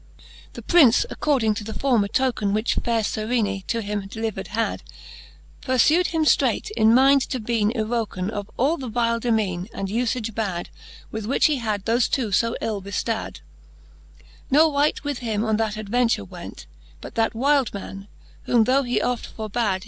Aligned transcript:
The 0.53 0.63
Prince, 0.63 1.05
according 1.11 1.53
to 1.53 1.63
the 1.63 1.75
former 1.75 2.07
token,, 2.07 2.55
Which 2.55 2.73
faire 2.73 3.03
Serene 3.03 3.61
to 3.67 3.83
him 3.83 4.09
deHvered 4.09 4.47
had, 4.47 4.81
Purfu'd 5.61 6.07
him 6.07 6.23
ftreight, 6.25 6.71
in 6.71 6.89
mynd 6.95 7.21
to 7.29 7.39
bene 7.39 7.71
ywroken 7.75 8.31
Of 8.31 8.49
all 8.57 8.77
the 8.77 8.87
vile 8.87 9.19
demeane, 9.19 9.67
and 9.71 9.89
ufage 9.89 10.33
bad. 10.33 10.69
With 11.11 11.27
which 11.27 11.45
he 11.45 11.57
had 11.57 11.85
thofe 11.85 12.09
two 12.09 12.31
fo 12.31 12.55
ill 12.61 12.81
beftad: 12.81 13.41
Ne 14.49 14.65
wight 14.65 15.03
with 15.03 15.19
him 15.19 15.45
on 15.45 15.57
that 15.57 15.77
adventure 15.77 16.25
went, 16.25 16.65
But 16.99 17.13
that 17.13 17.35
wylde 17.35 17.71
man, 17.71 18.07
whom 18.45 18.63
though 18.63 18.81
he 18.81 18.99
oft 19.03 19.27
forbad. 19.37 19.79